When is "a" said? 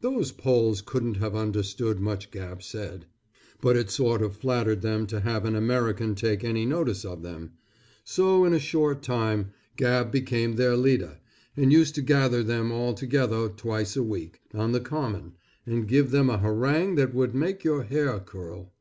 8.54-8.58, 13.94-14.02, 16.30-16.38